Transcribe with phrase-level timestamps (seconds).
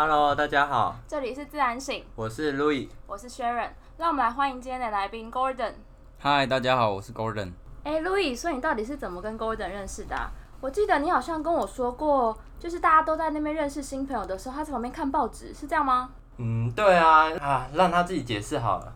[0.00, 2.88] Hello，大家好，这里是自然醒，我是 Louis。
[3.08, 5.72] 我是 Sharon，让我们来欢迎今天的来宾 Gordon。
[6.20, 7.50] 嗨，大家好，我是 Gordon。
[7.82, 10.30] 哎，Louis，所以你到底是怎么跟 Gordon 认识的啊、
[10.60, 16.10] 我记得你好像跟我说过，就是大家都在那边认识新朋友的时候，他在旁边看报纸，是这样吗？
[16.36, 18.92] 嗯，对啊，啊，让他自己解释好了。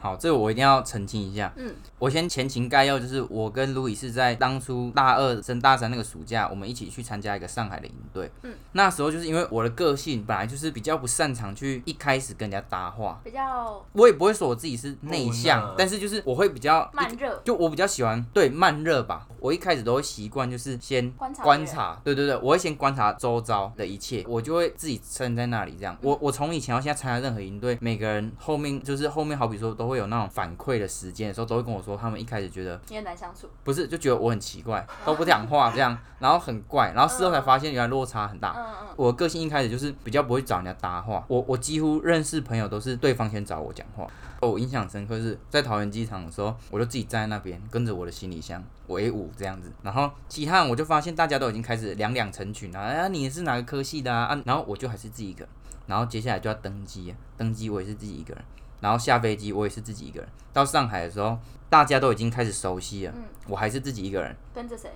[0.00, 1.52] 好，这个我一定要澄清一下。
[1.56, 8.30] 嗯，我先前情概要，就是我跟路易是在当初大二升大三那个暑假，我们一起去参加一个上海的营队。
[8.42, 17.38] 嗯，那时候就是因为我的个性本来就是比较不擅长去一开始跟人家搭话，比较我也不会说我自己是内向，但是就是我会比较慢热。
[17.44, 25.94] 就我比较喜欢对慢热吧，我一开始都会习惯就是先观察观察，对对对，我会先观察周遭的一切，我就会自己撑在那里这样。
[26.00, 38.54] 我我从以前到现在参加任何营队，每个人后面就是后面好比说都会有那种反馈的时间的时候，都会跟我说他们一开始觉得你很难相处，不是就觉得我很奇怪，都不讲话这样，然后很怪，然后事后才发现原来落差很大。
[38.56, 44.06] 嗯嗯，我的个性一开始就是比较不会找人家搭话，我我几乎认识朋友都是对方先找我讲话。
[44.40, 55.48] 我印象深刻是在桃园机场的时候，我就自己站在那边跟着我的行李箱围舞这样子，然后其他人我就发现大家都已经开始两两成群了，啊你是哪个科系的啊啊，然后我就还是自己一个人，
[55.88, 58.42] 然后接下来就要登机，登机我也是自己一个人，
[58.80, 64.34] 然后下飞机我也是自己一个人，到上海的时候大家都已经开始熟悉了，嗯我还是自己一个人。
[64.54, 64.90] 跟着谁？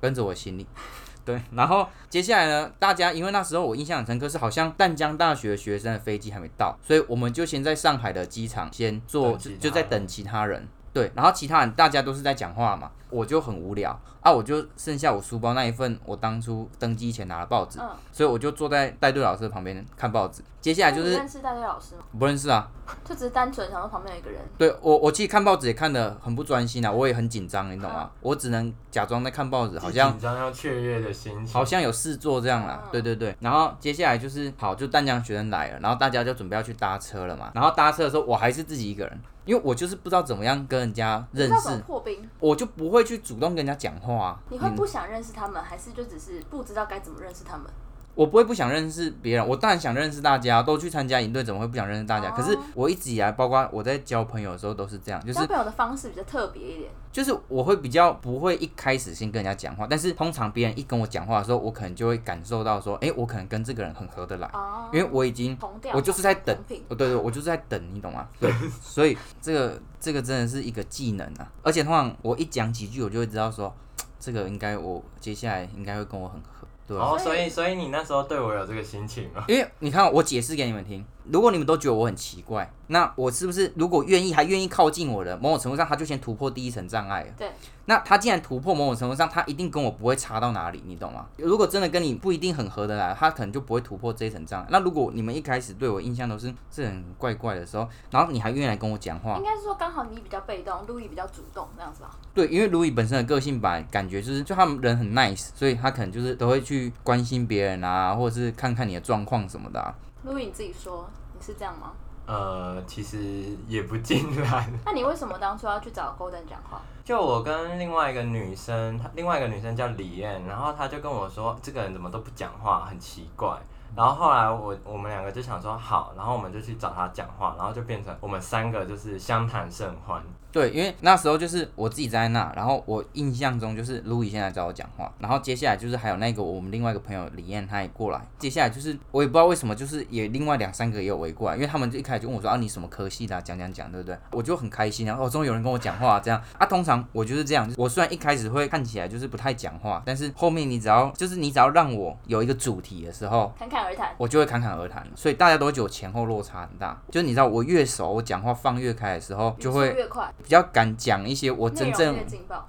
[0.00, 0.66] 跟着我行李。
[1.22, 10.66] 对，然后接下来呢，大家因为那时候我印象很深刻，是好像淡江大学学生的飞机还没到，所以我们就先在上海的机场先坐，就在等其他人。
[10.92, 20.42] 对，然后其他人大家都是在讲话嘛，我就很无聊啊，我就剩下我书包那一份，我当初登机前拿的报纸，嗯，所以我就坐在带队老师的旁边看报纸。
[20.60, 22.02] 接下来就是那你认识带队老师吗？
[22.18, 22.68] 不认识啊，
[23.02, 24.38] 就只是单纯想说旁边有一个人。
[24.58, 28.10] 对我我其实看报纸也看得很不专心啊，我也很紧张，你懂吗？
[28.20, 31.54] 我只能假装在看报纸，好像紧张要雀跃的心情。
[31.54, 33.34] 好像有事做这样啦，嗯对对对。
[33.40, 37.50] 然后接下来就是好，就淡江学生来了，然后大家就准备要去搭车了嘛。
[37.54, 42.28] 然后搭车的时候，我还是自己一个人，因为我就是不知道怎么样跟人家认不知道怎么识，破冰？
[42.38, 44.40] 我就不会去主动跟人家讲话、啊。
[44.50, 47.66] 你会不想认识他们，还是就只是不知道该怎么认识他们？
[48.14, 52.28] 我不会不想认识别人，我当然想认识大家，都去参加营队，怎么会不想认识大家？
[52.30, 56.90] 哦可是我一直以来，包括我在交朋友的时候都是这样，就是交朋友的方式比较特别一点。
[57.12, 68.28] 就是我会比较不会一开始先跟人家讲话，但是通常别人一跟我讲话的时候，我可能就会感受到说，哎，我可能跟这个人很合得来，哦，因为我已经同调，我就是在等同频哦，对对，我就是在等，你懂吗？
[68.38, 73.74] 对，所以这个这个真的是一个技能啊，而且通常我一讲几句，我就会知道说，
[74.20, 76.64] 这个应该我接下来应该会跟我很合，
[76.96, 79.44] 哦，所以所以你那时候对我有这个心情啊？
[79.48, 87.28] 因为你看，我解释给你们听，如果你们都觉得我很奇怪，那我是不是如果愿意还愿意靠近我的，某种程度上他就先突破第一层障碍了？
[87.36, 87.48] 对。
[87.90, 91.26] 那他既然突破某种程度上，他一定跟我不会差到哪里，你懂吗？
[91.36, 94.68] 如果真的跟你不一定很合得来，他可能就不会突破这一层障碍。
[94.70, 102.10] 那如果你们一开始对我印象都是这很怪怪的时候，然后你还愿意来跟我讲话应，该是说刚好你比较被动，路易比较主动，这样子吧？
[102.32, 109.92] 对，因为路易本身的个性吧，感觉就是就他们人很 nice，所以他可能就是都会去关心别人啊，或者是看看你的状况什么的、啊。
[110.22, 111.90] 路易你自己说你是这样吗？
[112.30, 113.18] 呃，其实
[113.66, 114.64] 也不尽然。
[114.86, 116.80] 那你为什么当初要去找 Golden 讲话？
[117.04, 123.58] 就我跟另外一个女生，她另外一个女生叫李燕，然后她就跟我说，这个人怎么都不讲话，很奇怪。
[123.96, 130.22] 然后后来我我们两个就想说好，然后我们就去找她讲话，然后就变成我们三个就是相谈甚欢。
[130.52, 144.16] 对，因为那时候就是我自己在那，然后我印象中就是路易现在找我讲话，然后接下来就是还有那个我们另外一个朋友李燕，他也过来，接下来就是我也不知道为什么，就是也另外两三个也有围过来，因为他们就一开始就问我说啊你什么科系的、啊，讲讲讲，对不对？
[144.32, 146.66] 我就很开心啊，哦终于有人跟我讲话、这样啊。
[146.66, 154.10] 通常我就是这样，我虽然一开始会看起来就是不太讲话，但是后面你只要就是你只要让我有一个主题的时候，侃侃而谈。
[154.18, 157.00] 我就会侃侃而谈，所以大家都会觉得我前后落差很大。
[157.10, 162.16] 就是你知道，我越熟，我讲话放越开的时候，就会越快，比较敢讲一些我真正。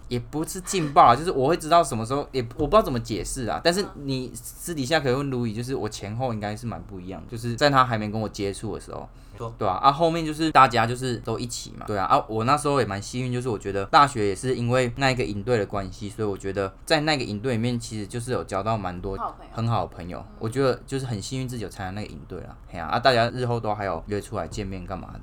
[0.08, 3.62] 也不是劲爆啊， 就是我会知道什么时候也我不知道怎么解释啊。
[3.64, 9.08] 但是你私底下可以问路易，就是我前后应该是蛮不一样，就是在他还没跟我接触的时候
[9.38, 9.54] 错。
[9.58, 19.18] 对啊，啊，后面就是大家就是都一起嘛，对啊，啊，我那时候也蛮幸运，就是我觉得大学也是因为那一个营队的关系，所以我觉得在那个营队里面，其实就是有交到蛮多
[19.52, 25.22] 很好的朋友，我觉得就是很幸运自己有参加那个营队啦，嘿啊，啊，大家日后都还有约出来见面干嘛的。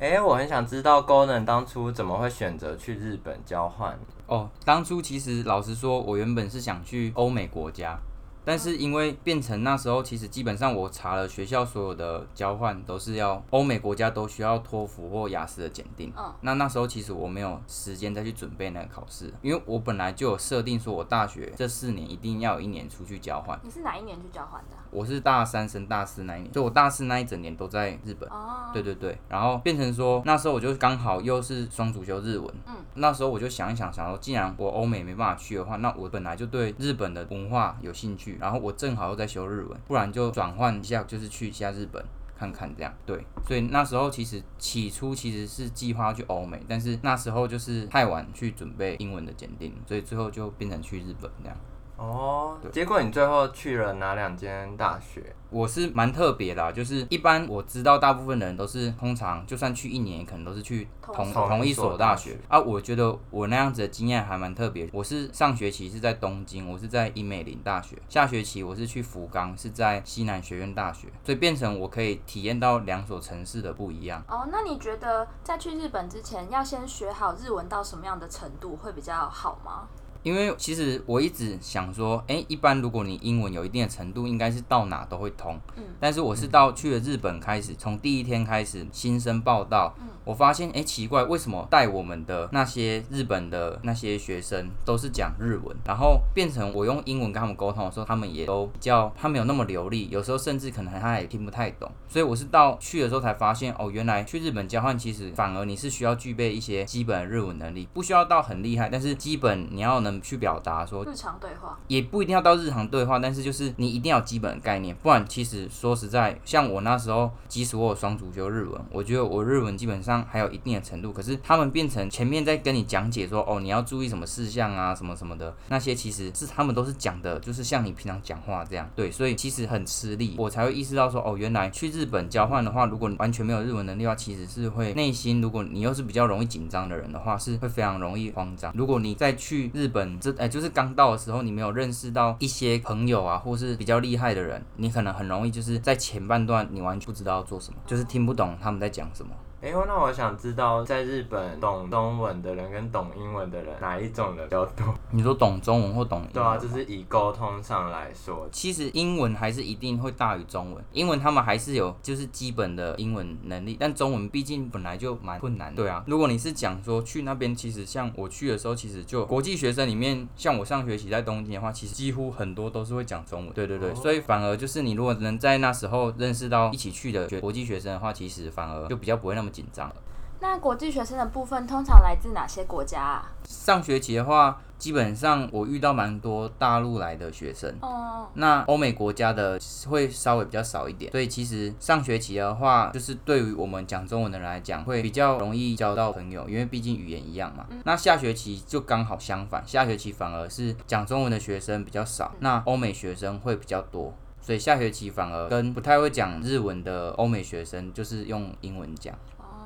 [0.00, 3.94] 哎、我很想知道高能当初怎么会选择去日本交换？
[4.26, 7.98] 哦，当初其实老实说，我原本是想去欧美国家，
[8.44, 16.12] 但是因为变成那时候，其实基本上我查了学校所有的交换都是要欧美国家都需要托福或雅思的检定。
[16.16, 23.58] 嗯那那时候其实我没有时间再去准备那个考试，因为我本来就有设定说，我大学这四年一定要有一年出去交换。
[23.62, 24.76] 你是哪一年去交换的？
[24.90, 28.28] 我是大三升大四那一年，就我大四那一整年都在日本。
[28.30, 42.04] 哦，对对对，然后变成说那时候我就刚好又是双主修日文，嗯，那时候我就想一想，想说既然我欧美没办法去的话，那我本来就对日本的文化有兴趣，然后我正好又在修日文，不然就转换一下，就是去一下日本。
[42.38, 51.58] 看看这样，对，所以那时候其实起初其实是计划去欧美，但是那时候就是太晚去准备英文的检定，所以最后就变成去日本这样。
[52.00, 55.36] 哦，结果你最后去了哪两间大学？
[55.50, 62.58] 我是蛮特别的、啊，就是一般我知道大部分人都是通常就算去一年，可能都是去同同同一所大学啊。
[62.58, 64.88] 我觉得我那样子的经验还蛮特别。
[64.94, 74.24] 我是上学期是在东京，我是在英美林大学；下学期我是去福冈，是在西南学院大学，所以变成我可以体验到两所城市的不一样。
[74.26, 79.88] 哦，那你觉得在去日本之前，要先学好日文到什么样的程度会比较好吗？
[80.22, 85.58] 因为其实我一直想说，诶，一般如果你英文有一定的程度，应该是到哪都会通。
[85.76, 89.94] 嗯但是我是到去了日本开始，从第一天开始新生报道，
[90.24, 101.90] 我发现，哎，奇怪，为什么带我们的那些日本的那些学生都是讲日文，然后变成我用英文跟他们沟通的时候，他们也都比较，他没有那么流利，有时候甚至可能他也听不太懂。
[102.08, 138.72] 所以我是到去的时候才发现，哦，原来去日本交换其实反而你是需要具备一些基本的日文能力，不需要到很厉害，但是基本你要能去表达说日常对话，也不一定要到日常对话，但是就是你一定要有基本的概念，不然其实说实在，像我那时候，即使我有双主修日文，我觉得我日文基本上还有一定的程度，可是他们变成前面在跟你讲解说，哦，你要注意什么事项啊，什么什么的，那些其实是他们都是讲的，就是像你平常讲话这样，对，所以其实很吃力，我才会意识到说，哦，原来去日本交换的话，如果你完全没有日文能力的话，其实是会内心，如果你又是比较容易紧张的人的话，是会非常容易慌张。
[138.76, 149.32] 如果你再去日本这，哎、就是刚到的时候，你没有认识到一些朋友啊，或是比较厉害的人，你可能很容易就是在前半段你完全不知道要做什么，就是听不懂他们在讲什么。
[149.62, 154.94] 哎、那我想知道，在日本懂中文的人跟懂英文的人，哪一种人比较多？
[155.12, 165.82] 你说懂中文或懂英文对啊，就是以沟通上来说，其实英文还是一定会大于中文，英文他们还是有就是基本的英文能力，但中文毕竟本来就蛮困难的。
[165.82, 173.52] 对啊，如果你是讲说去那边，其实像我去的时候，其实就国际学生里面，像我上学期在东京的话，其实几乎很多都是会讲中文。
[173.52, 179.94] 对对对，哦所以反而就是你如果能在那时候认识到一起去的学国际学生的话，其实反而就比较不会那么紧张了。
[180.42, 183.30] 那国际学生的部分通常来自哪些国家啊？
[183.44, 187.70] 上学期的话，基本上我遇到蛮多大陆来的学生。
[187.82, 197.66] 哦，那欧美国家的会稍微比较少一点，所以其实上学期的话，就是对于我们讲中文的人来讲，会比较容易交到朋友，因为毕竟语言一样嘛。
[197.84, 204.14] 那下学期就刚好相反，下学期反而是讲中文的学生比较少，那欧美学生会比较多。
[204.40, 209.14] 所以下学期反而跟不太会讲日文的欧美学生，就是用英文讲。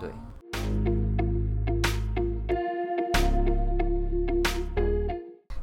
[0.04, 0.12] 对。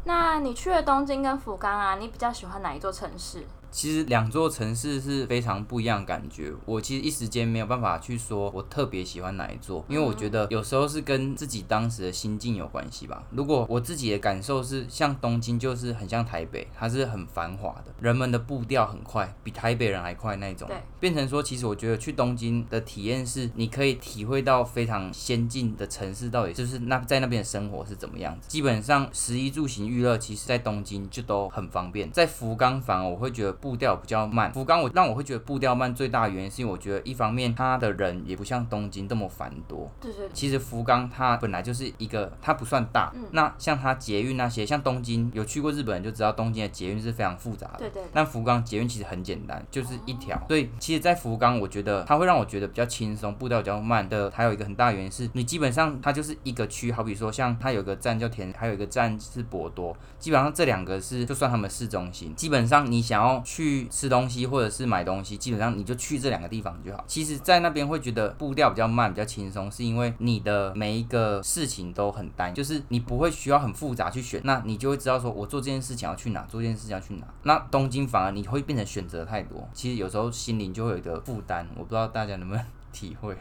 [0.04, 3.46] 那你去了东京跟福冈啊，你比较喜欢哪一座城市？
[3.72, 6.52] 其实两座城市是非常不一样的感觉。
[6.66, 13.24] 我其实一时间没有办法去说我特别喜欢哪一座，因为我觉得有时候是跟自己当时的心境有关系吧。
[13.32, 20.78] 如果我自己的感受是像东京，就是很像台北，它是很繁华的，人们的步调很快，比台北人还快那种对。
[21.00, 28.50] 变成说，其实我觉得去东京的体验是，你可以体会到非常先进的城市到底就是那在那边的生活是怎么样子。
[28.50, 32.12] 基本上食衣住行娱乐，其实在东京就都很方便。
[32.12, 34.52] 在福冈反而我会觉得步调比较慢。
[34.52, 43.12] 福冈我让我会觉得步调慢最大的原因是因为我觉得一方面它的人也不像东京这么繁多，对对对，其实福冈它本来就是一个，它不算大。
[43.16, 47.80] 嗯那像它捷运那些，像东京有去过日本人就知道东京的捷运是非常复杂的。
[47.80, 50.38] 对对对但福冈捷运其实很简单，就是一条。
[50.48, 54.32] 所以其实，在福冈，我觉得它会让我觉得比较轻松，步调比较慢的。
[54.34, 62.34] 还有一个很大原因是，你基本上它就是一个区，好比说像它有个站叫田，还有一个站是博多，基本上这两个是就算他们市中心。
[62.36, 67.04] 基本上你想要去吃东西或者是买东西，基本上你就去这两个地方就好。
[67.06, 77.28] 其实，在那边会觉得步调比较慢，比较轻松，是因为你的每一个事情都很单，就是你不会需要很复杂去选，那你就会知道说我做这件事情要去哪，做这件事情要去哪。
[77.44, 83.36] 那东京反而你会变成选择太多，其实有时候心灵就会有一个负担，我不知道大家能不能 体会。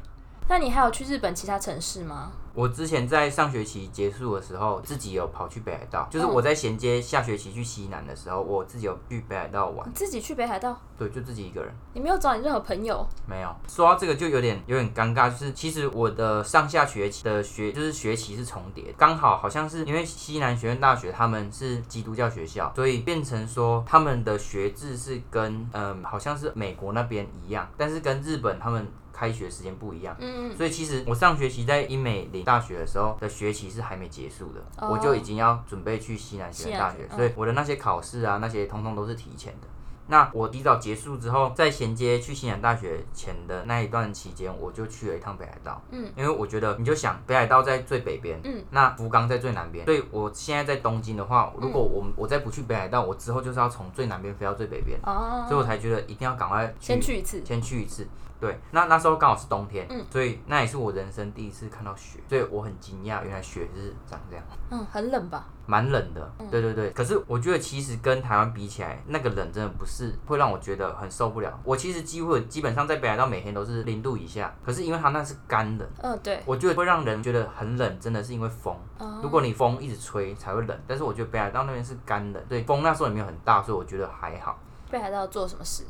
[0.50, 2.32] 那你还有去日本其他城市吗？
[2.54, 11.72] 我之前在上学期结束的时候，自己有跑去北海道，就是嗯我在衔接下学期去西南的时候，我自己有去北海道玩你，自己去北海道，对，就自己一个人。
[11.94, 13.06] 你没有找你任何朋友？
[13.28, 28.84] 没有说到这个就有点有点尴尬，就是其实我的上下学期的学就是学期是重叠，刚好好像是因为西南学院大学他们是基督教学校，所以变成说他们的学制是跟嗯好像是美国那边一样，但是跟日本他们
[29.20, 30.16] 开学时间不一样。
[30.18, 39.68] 嗯，所以其实我上学期在英美林大学的时候的学期是还没结束的，哦我就已经要准备去西南学院大学所以我的那些考试啊那些通通都是提前的。
[40.06, 45.80] 那我提早结束之后，在衔接去西南大学前的那一段期间，我就去了一趟北海道。
[45.92, 57.40] 嗯，因为我觉得你就想北海道在最北边，嗯，那福冈在最南边，所以我现在在东京的话，如果我我再不去北海道，我之后就是要从最南边飞到最北边，哦，所以我才觉得一定要赶快先去一次。
[57.44, 58.08] 先去一次。
[58.40, 65.44] 对，那那时候刚好是冬天，嗯所以那也是我人生第一次看到雪，所以我很惊讶，原来雪是长这样，嗯，很冷吧？
[65.66, 66.32] 蛮冷的。
[66.38, 71.60] 嗯对对对，可是我觉得其实跟台湾比起来，那个冷真的不是会让我觉得很受不了。
[71.62, 76.42] 我其实几乎基本上在北海道每天都是零度以下，可是因为它那是干冷，嗯，对。
[76.46, 78.74] 我觉得会让人觉得很冷，真的是因为风。
[78.98, 84.58] 哦如果你风一直吹才会冷，但是我觉得北海道那边是干冷，对，风那时候也没有很大，所以我觉得还好。
[84.90, 85.84] 北海道做什么事？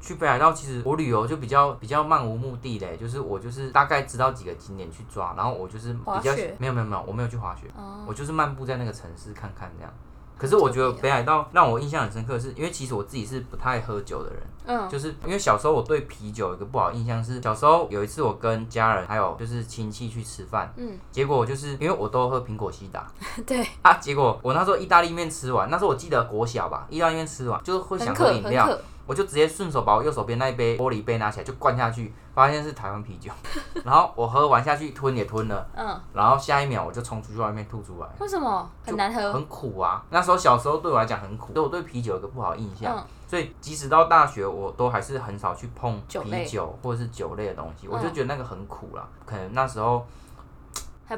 [0.00, 9.92] 去北海道其实我旅游就比较比较漫无目的嘞，就是我就是大概知道几个景点去抓，然后我就是比较没有没有没有，我没有去滑雪，哦，我就是漫步在那个城市看看这样。
[10.38, 23.10] 可是我觉得北海道让我印象很深刻的是，因为其实我自己是不太喝酒的人，嗯，就是因为小时候我对啤酒有一个不好印象是，小时候有一次我跟家人还有就是亲戚去吃饭，嗯，结果就是因为我都喝苹果西打
[23.44, 28.80] 对，啊，结果我那时候意大利面吃完，那时候我记得国小吧，意大利面吃完就是会想喝饮料，渴。
[29.08, 33.32] 我就直接顺手把我右手边那一杯玻璃杯拿起来就灌下去，发现是台湾啤酒，
[33.82, 38.70] 然后我喝完下去吞也吞了，嗯，然后下一秒我就冲出去外面吐出来，为什么？
[38.84, 39.32] 很难喝？
[39.32, 40.04] 很苦啊。
[40.10, 43.04] 那时候小时候对我来讲很苦，所以我对啤酒有个不好印象，嗯。
[43.26, 50.06] 所以即使到大学我都还是很少去碰啤酒或者是酒类的东西，我就嗯觉得那个很苦啦，可能那时候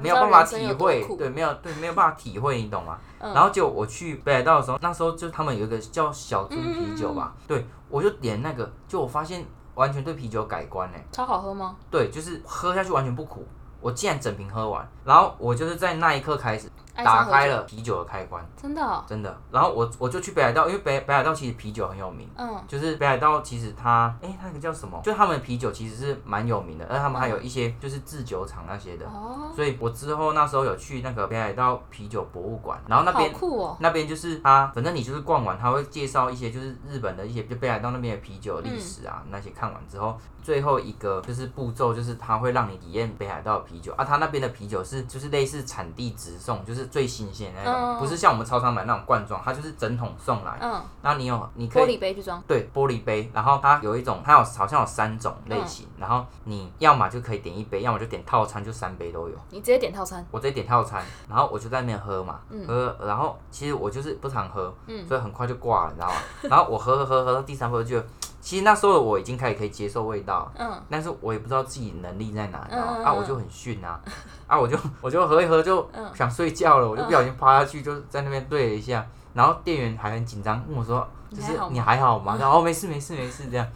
[0.00, 2.98] 没有办法体会，对，没有对没有办法体会，你懂吗？
[3.18, 3.32] 嗯。
[3.34, 7.42] 然后就我去北海道的时候，那时候就他们有一个叫小樽啤酒吧，嗯。
[7.46, 9.44] 对我就点那个，就我发现
[9.74, 11.76] 完全对啤酒改观嘞，超好喝吗？
[11.90, 13.44] 对，就是喝下去完全不苦，
[13.80, 16.70] 我竟然整瓶喝完，然后我就是在那一刻开始
[17.04, 19.04] 打开了啤酒的开关，真的哦。
[19.06, 19.36] 真的。
[19.50, 22.28] 然后我我就去北海道，因为北北海道其实啤酒很有名。
[22.36, 25.00] 嗯，就是北海道，其实它，哎、那个叫什么？
[25.02, 33.76] 就他们的啤酒其实是蛮有名的，而他们还有一些就是制酒厂那些的，哦，所以我之后那时候有去那个北海道啤酒博物馆，然后那边酷哦。
[33.80, 51.96] 那边就是它，反正你就是逛完，他会介绍一些就是日本的一些，就北海道那边的啤酒历史啊、那些看完之后，最后一个就是步骤就是他会让你体验北海道的啤酒啊，他那边的啤酒是就是类似产地直送，就是最新鲜的那种，嗯不是像我们超商买那种罐装，它就是整桶送来，嗯，那你有你可以玻以。
[51.96, 52.42] 璃杯去装。
[52.46, 59.34] 对玻璃杯，然后它有一种，它有好像有三种类型，然后你要么就可以点一杯，要么就点套餐，就三杯都有。
[59.50, 60.24] 你直接点套餐。
[60.30, 66.14] 我直接点套餐，然后我就在那边喝嘛，嗯喝，然后其实我就是不常喝，嗯所以很快就挂了，你知道吗？
[66.42, 68.06] 然后我喝喝喝喝到第三杯，我就觉得
[68.40, 72.94] 其实那时候的我已经开始可以接受味道，嗯，但是我也不知道自己能力在哪，你知道吗？
[72.98, 74.00] 嗯嗯啊，我就很逊啊，
[74.48, 82.36] 啊，我就我就喝一喝就嗯想睡觉了，我就不小心趴下去，就在那边对了一下，然后店员还很紧张问我说，就是你还好吗你还好吗？
[82.40, 83.66] 然后没事没事没事这样。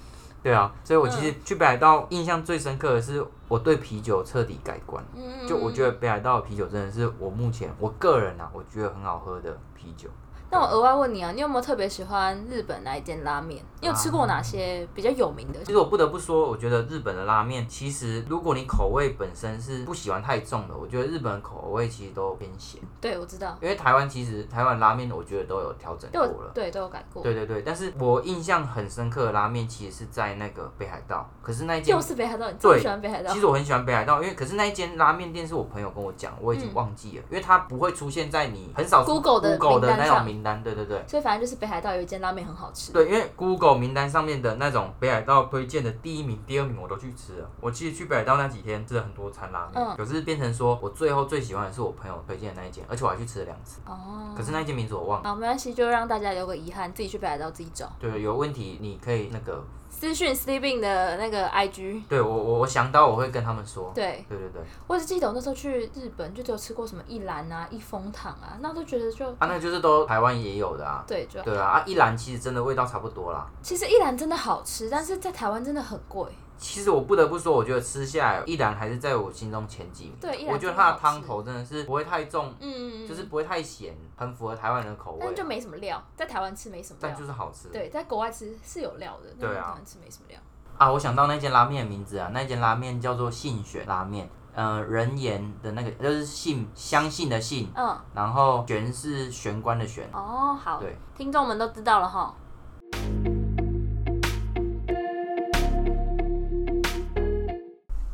[0.42, 5.02] 对啊，所以我其实去北海道印象最深刻的是我对啤酒彻底改观。
[5.14, 10.08] 嗯就我觉得北海道的啤酒真的是我目前我个人啊，我觉得很好喝的啤酒。
[10.54, 13.60] 那我额外问你啊，你有没有特别喜欢日本哪一间拉面？
[13.80, 15.58] 你有吃过哪些比较有名的？
[15.64, 22.80] 其实我不得不说，我觉得日本的拉面，其实如果你口味本身是不喜欢太重的，我觉得日本口味其实都偏咸。
[23.00, 26.52] 对，我知道，因为台湾其实台湾拉面，我觉得都有调整过了。
[26.54, 27.20] 对都有改过。
[27.20, 33.40] 对对对，但是我印象很深刻的拉面其实是在那个北海道，可是那一间又是北海道，你最喜欢北海道其？
[33.40, 41.02] 实我很喜欢北海道，因为可是那一间拉面店是我朋友跟我讲，我已经忘记了，因为它不会出现在你很少出 Google 的 Google 的那种名单对对对。
[41.08, 42.92] 所以反正就是北海道有一间拉面很好吃。
[42.92, 47.50] 对，因为 Google 名单上面的那种北海道推荐的第一名、第二名我都去吃了。
[47.60, 53.80] 我其实去北海道那几天吃了很多餐拉面，嗯可是变成说我最后最喜欢的是我朋友推荐的那一间，而且我还去吃了两次。
[53.86, 55.28] 哦，可是那一间名字我忘了。
[55.28, 57.90] 好，没关系，就让大家留个遗憾，自己去北海道自己找。
[57.98, 62.02] 对，有问题你可以那个，私讯 Sleeping 的那个 IG。
[62.08, 63.92] 对我我我想到我会跟他们说。
[63.94, 71.04] 对，对对对，我只记得我那时候去日本，就只有吃过什么一兰啊、一风堂啊，那都觉得就啊，那就是都台湾也有的啊。
[71.06, 73.46] 对，就对啊，啊，一兰其实真的味道差不多啦。
[73.62, 76.26] 其实一兰真的好吃，但是在台湾真的很贵。
[76.64, 80.16] 其实我不得不说，我觉得吃下来依然还是在我心中前几名。
[80.18, 85.24] 对我觉得它的汤头真的是不会太重，嗯嗯嗯，就是不会太咸，很符合台湾人的口味啊。
[85.26, 87.26] 但就没什么料，在台湾吃没什么料但就。
[87.26, 87.68] 是好吃。
[87.68, 90.40] 对，在国外吃是有料的，但对啊在台湾吃没什么料。
[90.78, 100.08] 啊，我想到那间拉面的名字啊，那间拉面叫做信选拉面，呃，人言的那个就是信相信的信，嗯，然后玄是玄关的玄。
[100.14, 102.34] 哦，好，对，听众们都知道了哈。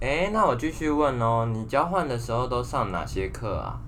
[0.00, 3.78] 哎、那我继续问哦，你交换的时候都上哪些课啊？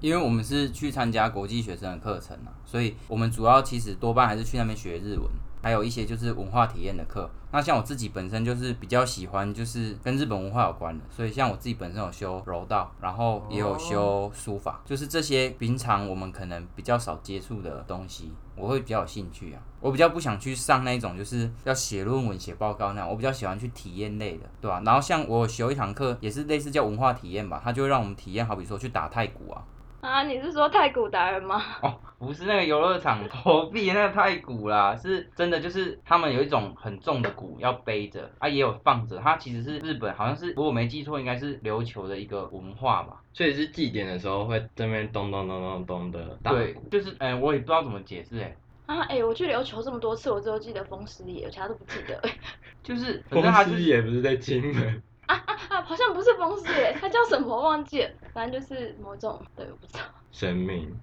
[0.00, 5.22] 因为我们是去参加国际学生的课程啊，所以我们主要其实多半还是去那边学日文，
[5.64, 7.28] 还有一些就是文化体验的课。
[7.50, 19.62] 那像我自己本身就是比较喜欢就是跟日本文化有关的，所以像我自己本身有修柔道，然后也有修书法，就是这些平常我们可能比较少接触的东西，我会比较有兴趣啊。
[19.80, 29.62] 我比较不想去上那种就是要写论文、写报告那样，我比较喜欢去体验类的，对吧、然后像我有修一堂课也是类似叫文化体验吧，它就会让我们体验，好比说去打太鼓啊，
[30.04, 31.62] 啊，你是说太古达人吗？
[31.80, 39.16] 哦，不是那个游乐场投币那个太古啦，是真的，就是他们有一种很重的鼓要背着啊，也有放着。
[39.16, 43.22] 它其实是日本，好像是如果我没记错，应该是琉球的一个文化吧。
[43.32, 46.58] 所以是祭典的时候会这边咚咚咚咚咚的打鼓。
[46.58, 52.22] 对，就是哎、我也不知道怎么解释哎、啊，哎、我去琉球这么多次，我只有记得风狮爷，其他都不记得。
[52.84, 55.02] 就是反正它就是也不是在金门。
[55.26, 60.00] 啊啊啊，好像不是风狮爷，它叫什么忘记了，反正就是某种，对，我不知道。
[60.32, 60.94] 生命。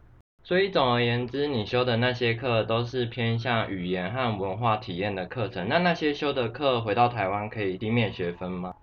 [0.43, 5.67] 所以总而言之，你修的那些课都是偏向语言和文化体验的课程。
[5.69, 8.73] 那那些修的课回到台湾可以抵免学分吗？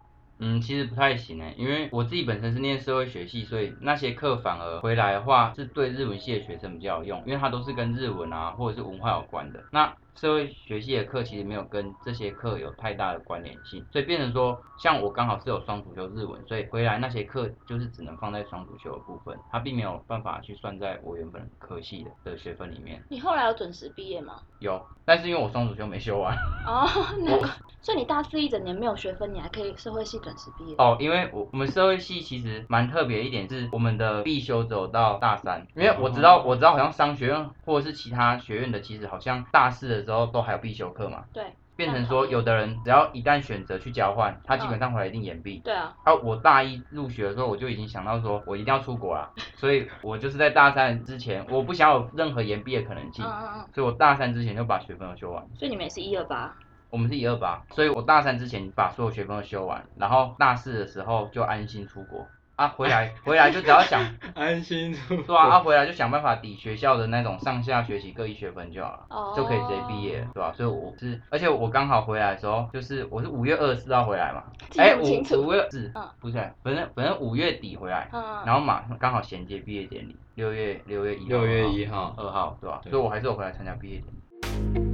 [0.40, 9.64] 嗯，其实不太行诶，因为我自己本身是念社会学系，所以那些课反而回来的话是对日文系的学生比较有用，因为它都是跟日文啊或者是文化有关的。
[9.72, 23.00] 那社会学系的课其实没有跟这些课有太大的关联性，所以变成说，像我刚好是有双主修日文，所以回来那些课就是只能放在双主修的部分，它并没有办法去算在我原本科系的的学分里面。
[23.08, 24.42] 你后来有准时毕业吗？
[24.58, 26.36] 有，但是因为我双主修没修完。
[26.66, 26.88] 哦，
[27.24, 27.46] 那个，
[27.80, 30.74] 所以你大四一整年没有学分，你还可以社会系准时毕业。
[30.78, 41.44] 哦，因为我我们社会系其实蛮特别一点，是我们的必修只有到大三，因为我知道我知道好像商学院或者是其他学院的，其实好像大四的时候都还有必修课嘛，对，
[41.76, 45.58] 变成说有的人只要一旦选择去交换，他基本上回来一定延毕。
[45.58, 55.46] 对啊，啊，我大一入学的时候，我就已经想到说，我一定要出国啦，所以我就是在大三之前，我不想有任何延毕的可能性，嗯嗯嗯，所以我大三之前就把学分都修完。
[55.54, 56.56] 所以你们也是一二八。
[56.90, 62.26] 我们是一二八，所以我大三之前把所有学分都修完，然后大四的时候就安心出国
[62.58, 69.06] 啊，回来回来就只要想， 安心出对啊，啊回来就想办法抵学校的那种上下学期各一学分就好了。
[69.10, 82.14] 哦，就可以直接毕业了，对吧、所以我是，而且我刚好回来的时候，就是我是五月二十四号回来嘛，记哎、五五月四嗯，不是，反正反正五月底回来，嗯，嗯，然后马上刚好衔接毕业典礼，六月六月一号，六月一号。
[82.16, 84.87] 二号，对吧、对所以我还是有回来参加毕业典礼。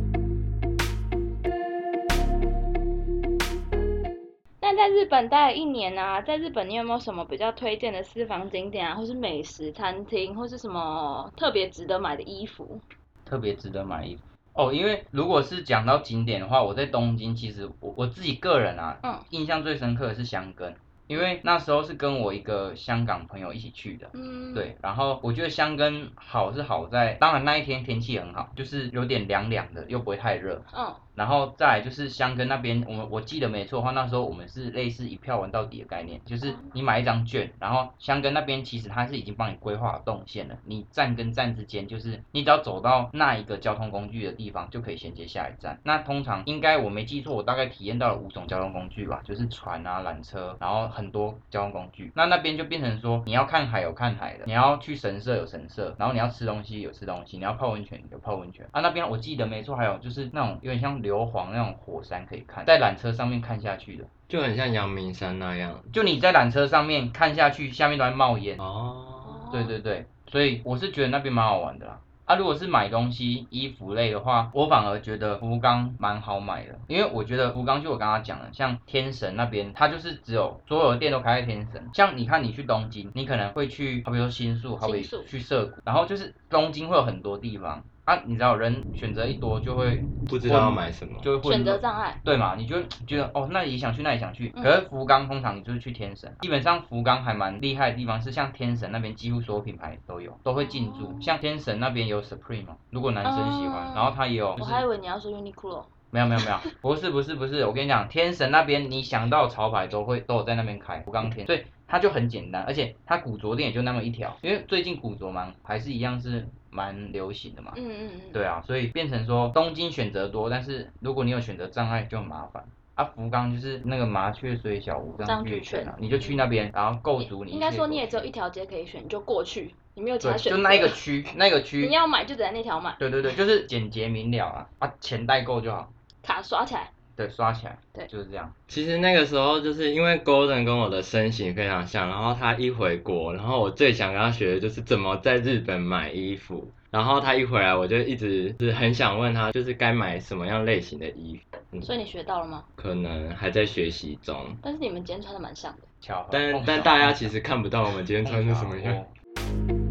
[4.84, 12.78] 在日本待了一年啊，在日本你有没有什么比较推荐的私房景点啊，或是美食餐厅，或是什么特别值得买的衣服？
[13.24, 14.20] 特别值得买衣服。
[14.52, 19.18] 哦，因为如果是讲到景点的话，我在东京其实我我自己个人啊，嗯。
[19.30, 24.08] 印象最深刻的是箱根，因为那时候是跟我一个香港朋友一起去的。
[24.14, 30.62] 嗯，，对，然后我觉得香根好是好在，当然那一天天气很好，就是有点凉凉的，又不会太热。
[30.76, 45.78] 嗯，然后再来就是香根那边，我们我记得没错的话，那时候我们是类似一票玩到底的概念，就是你买一张券，然后香根那边其实它是已经帮你规划好动线了，你站跟站之间就是你只要走到那一个交通工具的地方就可以衔接下一站。
[45.84, 52.12] 那通常应该我没记错，我大概体验到了五种交通工具吧，就是船啊、缆车，然后很多交通工具。
[52.14, 58.80] 那那边就变成说你要看海有看海的，你要去神社有神社，然后你要吃东西有吃东西，你要泡温泉有泡温泉啊。
[58.80, 64.04] 那边我记得没错，还有就是那种有点像硫磺那种火山可以看，在缆车上面看下去的。
[64.26, 65.82] 就很像阳明山那样。
[65.92, 68.56] 就你在缆车上面看下去，下面都在冒烟。
[68.58, 69.50] 哦。
[69.52, 72.00] 对对对，所以我是觉得那边蛮好玩的啦。
[72.24, 81.90] 啊，如果是买东西、衣服类的话，我反而觉得福冈蛮好买的，因为我觉得福冈就我刚刚讲的，像天神那边，它就是只有所有的店都开在天神。
[81.92, 89.96] 像你看你去东京，你可能会去，好比说新宿，好比去涩谷，然后就是东京会有很多地方啊，你知道人选择一多就会
[90.28, 91.18] 不知道要买什么。
[91.22, 92.20] 就会选择障碍。
[92.22, 92.54] 对嘛？
[92.54, 94.52] 你就觉得哦，那里想去，那里想去。
[94.54, 101.06] 嗯可是福冈通常你就是去天神，基本上福冈还蛮厉害的地方是，像天神那边几乎所有品牌都有，都会进驻。
[101.06, 105.84] 哦像天神那边有 Supreme 嘛，如果男生喜欢，嗯然后他也有就我还以为你要说 Uniqlo。
[106.14, 117.72] 没有没有没有， 不是不是不是，我跟你讲，天神那边你想到潮牌都会都有在那边开福冈天，所以它就很简单，而且它古着店也就那么一条，因为最近古着嘛还是一样是蛮流行的嘛。
[117.74, 122.64] 嗯嗯嗯，对啊，所以变成说东京选择多，但是如果你有选择障碍就很麻烦。
[122.94, 127.50] 啊，福冈就是那个麻雀虽小，五脏俱全啊，你就去那边，然后够足你。
[127.50, 130.56] 应该说你也只有一条街可以选，你就过去，你没有其他选择。
[130.56, 131.86] 就那一个区，那个区。
[131.90, 132.94] 你要买就只在那条买。
[132.96, 135.90] 对对对，就是简洁明了啊，啊，钱代购就好。
[136.24, 136.90] 卡刷起来。
[137.16, 137.78] 对，刷起来。
[137.92, 138.52] 对，就是这样。
[138.66, 146.68] 其实那个时候就是因为 Golden 跟我的身形非常像，然后他一回国，然后我最想跟他学的就是怎么在日本买衣服。
[146.90, 151.80] 然后他一回来，我就一直是很想问他，就是该买什么样类型的衣服。
[151.80, 152.64] 所以你学到了吗？
[152.76, 154.36] 可能还在学习中。
[154.62, 155.78] 但是你们今天穿的蛮像的。
[156.00, 159.83] 巧但但大家其实看不到我们今天穿的什么样。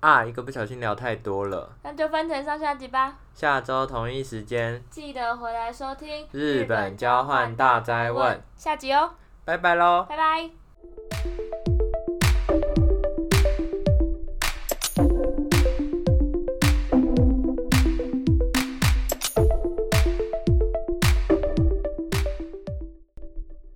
[0.00, 1.70] 啊，一个不小心聊太多了。
[1.82, 3.18] 那就分成上下集吧。
[3.34, 9.10] 下周同一时间记得回来收听日本交换大灾问下集哦。
[9.44, 10.06] 拜拜喽。
[10.08, 11.59] 拜拜。